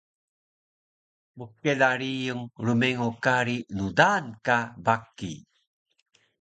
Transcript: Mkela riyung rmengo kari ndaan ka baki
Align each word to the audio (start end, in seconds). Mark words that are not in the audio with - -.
Mkela 1.37 1.89
riyung 1.99 2.45
rmengo 2.65 3.09
kari 3.23 3.57
ndaan 3.79 4.25
ka 4.45 4.57
baki 4.85 5.31